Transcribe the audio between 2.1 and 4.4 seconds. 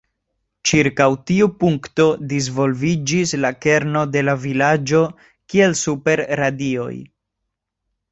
disvolviĝis la kerno de la